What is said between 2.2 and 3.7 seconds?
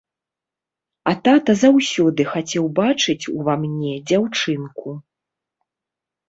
хацеў бачыць ува